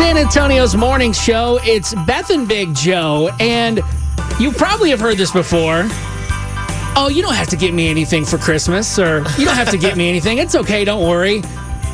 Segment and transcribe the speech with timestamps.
[0.00, 1.60] San Antonio's morning show.
[1.62, 3.80] It's Beth and Big Joe, and
[4.40, 5.82] you probably have heard this before.
[6.96, 9.76] Oh, you don't have to get me anything for Christmas, or you don't have to
[9.76, 10.38] get me anything.
[10.38, 11.42] It's okay, don't worry.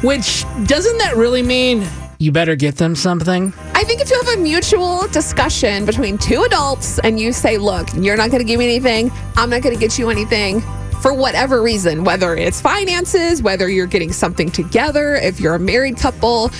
[0.05, 1.85] Which doesn't that really mean
[2.19, 3.53] you better get them something?
[3.75, 7.89] I think if you have a mutual discussion between two adults and you say, look,
[7.93, 10.63] you're not going to give me anything, I'm not going to get you anything
[11.03, 15.99] for whatever reason, whether it's finances, whether you're getting something together, if you're a married
[15.99, 16.51] couple,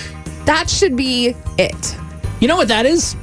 [0.47, 1.95] that should be it.
[2.39, 3.15] You know what that is?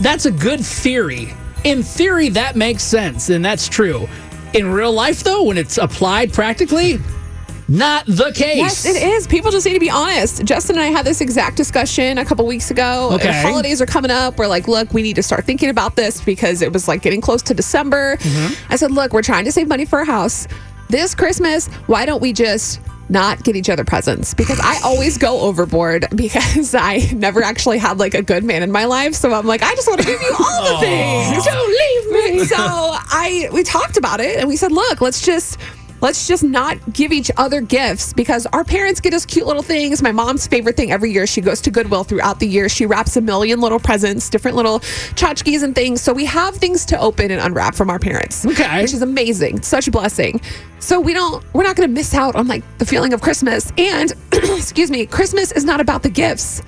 [0.00, 1.32] That's a good theory.
[1.62, 4.08] In theory, that makes sense, and that's true.
[4.52, 6.98] In real life, though, when it's applied practically,
[7.68, 8.56] not the case.
[8.56, 9.26] Yes, it is.
[9.26, 10.44] People just need to be honest.
[10.44, 13.10] Justin and I had this exact discussion a couple weeks ago.
[13.14, 13.28] Okay.
[13.28, 14.36] The holidays are coming up.
[14.36, 17.22] We're like, look, we need to start thinking about this because it was like getting
[17.22, 18.16] close to December.
[18.18, 18.72] Mm-hmm.
[18.72, 20.46] I said, look, we're trying to save money for a house.
[20.88, 24.34] This Christmas, why don't we just not get each other presents?
[24.34, 28.72] Because I always go overboard because I never actually had like a good man in
[28.72, 29.14] my life.
[29.14, 31.44] So I'm like, I just want to give you all the things.
[31.44, 32.44] Don't leave me.
[32.44, 35.58] So I we talked about it and we said, look, let's just
[36.04, 40.02] let's just not give each other gifts because our parents get us cute little things.
[40.02, 42.68] My mom's favorite thing every year, she goes to Goodwill throughout the year.
[42.68, 46.02] She wraps a million little presents, different little tchotchkes and things.
[46.02, 48.44] So we have things to open and unwrap from our parents.
[48.44, 48.82] Okay.
[48.82, 49.62] Which is amazing.
[49.62, 50.42] Such a blessing.
[50.78, 53.72] So we don't we're not gonna miss out on like the feeling of Christmas.
[53.78, 56.60] And excuse me, Christmas is not about the gifts.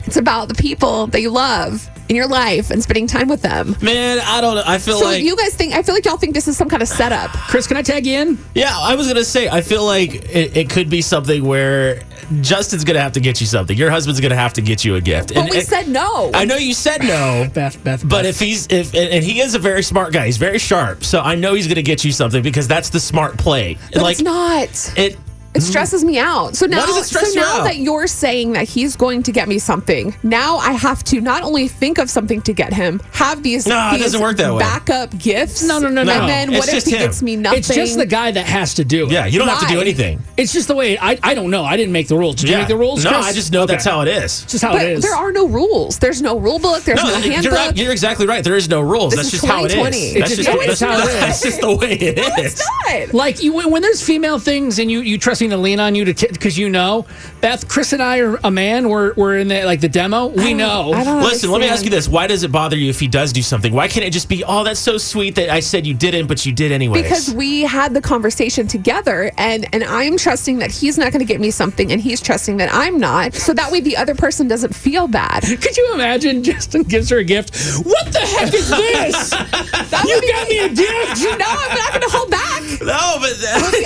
[0.00, 3.76] It's about the people that you love in your life and spending time with them.
[3.80, 4.62] Man, I don't know.
[4.66, 6.68] I feel So like you guys think I feel like y'all think this is some
[6.68, 7.30] kind of setup.
[7.48, 8.38] Chris, can I tag you in?
[8.54, 9.48] Yeah, I was gonna say.
[9.48, 12.02] I feel like it, it could be something where
[12.40, 13.76] Justin's gonna have to get you something.
[13.76, 15.34] Your husband's gonna have to get you a gift.
[15.34, 16.30] But we said no.
[16.34, 18.26] I know you said no, Beth, Beth, but Beth.
[18.26, 21.04] if he's if and and he is a very smart guy, he's very sharp.
[21.04, 23.78] So I know he's gonna get you something because that's the smart play.
[23.92, 24.92] But like it's not.
[24.98, 25.16] it.
[25.54, 26.56] It stresses me out.
[26.56, 27.64] So now, does it stress so you now out?
[27.64, 31.42] that you're saying that he's going to get me something, now I have to not
[31.44, 34.58] only think of something to get him, have these, No, it doesn't work that way.
[34.58, 35.62] backup gifts.
[35.62, 36.12] No, no, no, no.
[36.12, 36.98] And then It's what if just he him.
[37.02, 37.58] gets me nothing?
[37.60, 39.12] it's just the guy that has to do it.
[39.12, 40.20] Yeah, you don't have to do anything.
[40.36, 41.64] It's just the way I, I don't know.
[41.64, 42.34] I didn't make the rules.
[42.36, 43.04] Did you make the rules?
[43.04, 43.26] No, Chris?
[43.26, 44.42] I just know that's how it is.
[44.42, 45.02] It's just how But it is.
[45.04, 45.98] there are no rules.
[46.00, 46.82] There's no rule book.
[46.82, 47.42] There's no, No, handbook.
[47.44, 48.42] you're, right, you're exactly right.
[48.42, 49.12] There is no rules.
[49.14, 49.96] This that's just how it 2020.
[49.98, 50.14] is.
[50.16, 51.14] It's That's just- just, it's how it is.
[51.20, 52.26] that's just the way it is.
[52.28, 53.14] no, it's not.
[53.14, 56.04] like you when there's female things and you you trust me to lean on you
[56.04, 57.06] to because you know
[57.40, 58.88] Beth, Chris and I are a man.
[58.88, 60.26] We're we're in the like the demo.
[60.26, 60.92] We know.
[60.92, 63.08] I don't Listen, let me ask you this: Why does it bother you if he
[63.08, 63.72] does do something?
[63.72, 66.44] Why can't it just be, "Oh, that's so sweet that I said you didn't, but
[66.44, 67.02] you did anyways"?
[67.02, 71.26] because we had the conversation together and and I'm trusting that he's not going to
[71.26, 74.48] get me something and he's trusting that I'm not so that way the other person
[74.48, 77.54] doesn't feel bad Could you imagine Justin gives her a gift?
[77.84, 79.32] What the heck is this?
[80.06, 81.20] you would got me a gift.
[81.20, 82.44] you know I'm not going to hold back
[82.82, 83.34] no, but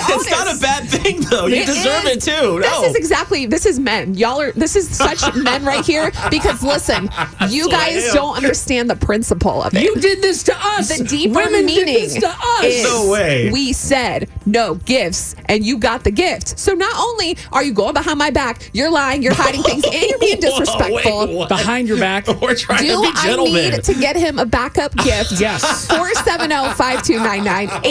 [0.07, 1.45] it's not a bad thing, though.
[1.47, 2.27] You It deserve is.
[2.27, 2.59] it too.
[2.61, 4.13] This is exactly this is men.
[4.15, 7.09] Y'all are this is such men right here because listen,
[7.49, 9.83] you what guys don't understand the principle of it.
[9.83, 10.97] You did this to us.
[10.97, 12.63] the deeper Women meaning did this to us.
[12.65, 13.49] is No way.
[13.51, 16.57] we said no gifts and you got the gift.
[16.59, 19.93] So not only are you going behind my back, you're lying, you're hiding things, and
[19.93, 21.47] you're being Whoa, wait, disrespectful.
[21.47, 22.27] Behind your back.
[22.41, 23.17] We're trying Do to be gentlemen.
[23.17, 23.71] I gentlemen.
[23.71, 25.39] need to get him a backup gift?
[25.39, 25.87] Yes.
[25.87, 27.85] 470-5299.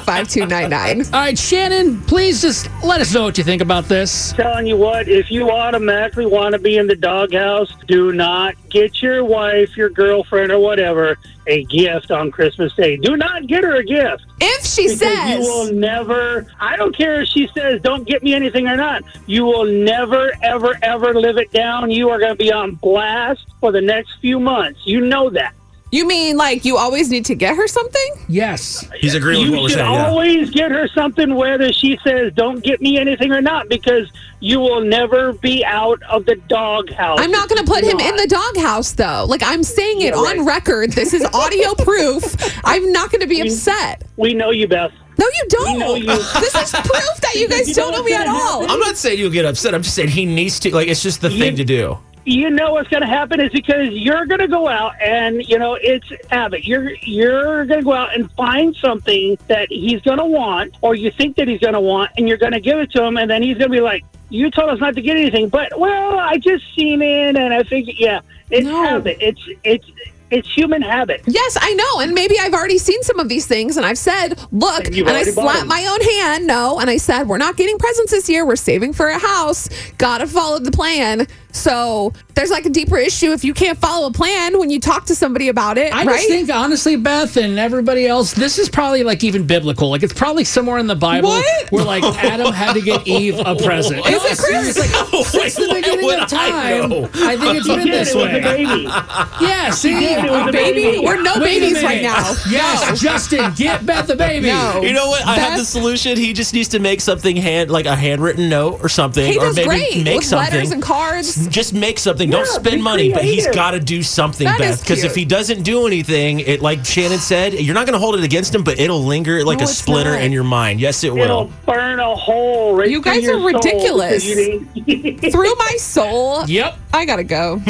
[0.00, 1.14] 877-470-5299.
[1.14, 4.32] All right, Shannon, please just let us know what you think about this.
[4.32, 9.02] telling you what, if you automatically want to be in the doghouse, do not get
[9.02, 11.16] your wife, your girlfriend, or whatever
[11.46, 12.96] a gift on Christmas Day.
[12.96, 14.24] Do not get her a gift.
[14.40, 18.34] If she says you will never, I don't care if she says, don't get me
[18.34, 19.02] anything or not.
[19.26, 21.90] You will never, ever, ever live it down.
[21.90, 24.80] You are going to be on blast for the next few months.
[24.84, 25.54] You know that.
[25.92, 28.14] You mean like you always need to get her something?
[28.26, 28.88] Yes.
[28.98, 29.92] He's agreeing with You what we're should saying.
[29.92, 30.06] Yeah.
[30.06, 34.10] always get her something whether she says, don't get me anything or not, because
[34.40, 37.18] you will never be out of the doghouse.
[37.20, 39.26] I'm not going to put him in the doghouse though.
[39.28, 40.92] Like I'm saying it Yeah, on record.
[40.92, 42.34] This is audio proof.
[42.64, 44.02] I'm not going to be upset.
[44.16, 44.92] We know you, Beth.
[45.18, 45.78] No, you don't.
[45.78, 46.06] know you.
[46.40, 48.70] This is proof that you guys You know don't know what's me at gonna all.
[48.70, 49.74] I'm not saying you'll get upset.
[49.74, 50.74] I'm just saying he needs to.
[50.74, 51.98] Like, it's just the thing to do.
[52.24, 55.58] You know what's going to happen is because you're going to go out and you
[55.58, 56.64] know it's habit.
[56.64, 60.94] You're you're going to go out and find something that he's going to want, or
[60.94, 63.16] you think that he's going to want, and you're going to give it to him,
[63.16, 65.76] and then he's going to be like, "You told us not to get anything," but
[65.78, 68.20] well, I just seen it, and I think, yeah,
[68.50, 68.82] it's No.
[68.84, 69.18] habit.
[69.20, 69.86] It's it's
[70.30, 71.20] It's human habit.
[71.26, 72.00] Yes, I know.
[72.00, 75.10] And maybe I've already seen some of these things and I've said, look, And and
[75.10, 76.46] I slapped my own hand.
[76.46, 76.78] No.
[76.80, 78.46] And I said, we're not getting presents this year.
[78.46, 79.68] We're saving for a house.
[79.98, 81.26] Gotta follow the plan.
[81.52, 85.04] So there's like a deeper issue if you can't follow a plan when you talk
[85.06, 86.16] to somebody about it, I right?
[86.16, 89.90] just think, honestly, Beth and everybody else, this is probably like even biblical.
[89.90, 91.70] Like it's probably somewhere in the Bible What?
[91.70, 93.98] where like Adam had to get Eve a present.
[94.06, 94.74] Is it, Chris?
[94.74, 94.86] seriously,
[95.24, 97.32] since the beginning of time, I?
[97.32, 98.40] I, think it's been this it a way.
[98.40, 98.82] baby.
[98.84, 100.82] Yeah, see, did, it was a a baby.
[100.84, 101.04] baby.
[101.04, 102.34] We're no Wait babies right now.
[102.48, 104.46] Yes, Justin, get Beth a baby.
[104.46, 104.80] No.
[104.82, 105.24] You know what?
[105.26, 106.16] I have the solution.
[106.16, 109.52] He just needs to make something hand like a handwritten note or something, He or
[109.52, 110.52] maybe great make with something.
[110.54, 111.41] letters and cards.
[111.48, 112.28] Just make something.
[112.30, 114.80] Don't spend be money, but he's got to do something, That Beth.
[114.80, 118.14] Because if he doesn't do anything, it like Shannon said, you're not going to hold
[118.16, 120.22] it against him, but it'll linger like No, a splinter not.
[120.22, 120.80] in your mind.
[120.80, 121.52] Yes, it It'll will.
[121.66, 124.24] burn a hole right You guys your are soul ridiculous.
[124.24, 126.44] because you didn't- Through my soul.
[126.46, 126.78] Yep.
[126.92, 127.60] I gotta go.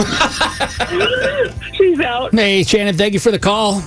[1.75, 2.35] She's out.
[2.35, 3.83] Hey, Shannon, thank you for the call.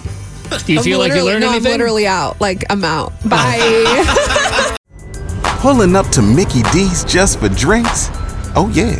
[0.66, 1.68] Do you I'm feel like you learned no, anything?
[1.68, 2.40] I'm literally out.
[2.40, 3.14] Like I'm out.
[3.28, 4.76] Bye.
[5.60, 8.10] Pulling up to Mickey D's just for drinks?
[8.58, 9.00] Oh, yeah,